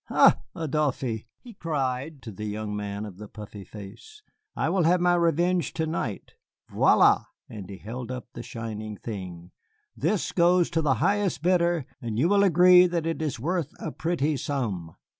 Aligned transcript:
"Ha, 0.07 0.39
Adolphe," 0.55 1.27
he 1.43 1.53
cried 1.53 2.23
to 2.23 2.31
the 2.31 2.45
young 2.45 2.75
man 2.75 3.05
of 3.05 3.17
the 3.17 3.27
puffy 3.27 3.63
face, 3.63 4.23
"I 4.55 4.67
will 4.67 4.81
have 4.81 4.99
my 4.99 5.13
revenge 5.13 5.73
to 5.73 5.85
night. 5.85 6.33
Voilà!" 6.73 7.25
and 7.47 7.69
he 7.69 7.77
held 7.77 8.09
up 8.11 8.25
the 8.33 8.41
shining 8.41 8.97
thing, 8.97 9.51
"this 9.95 10.31
goes 10.31 10.71
to 10.71 10.81
the 10.81 10.95
highest 10.95 11.43
bidder, 11.43 11.85
and 12.01 12.17
you 12.17 12.27
will 12.29 12.43
agree 12.43 12.87
that 12.87 13.05
it 13.05 13.21
is 13.21 13.39
worth 13.39 13.73
a 13.79 13.91
pretty 13.91 14.37
sum." 14.37 14.95